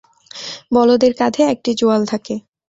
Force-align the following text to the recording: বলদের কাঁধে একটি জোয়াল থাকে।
বলদের 0.75 1.11
কাঁধে 1.19 1.43
একটি 1.53 1.71
জোয়াল 1.79 2.01
থাকে। 2.11 2.35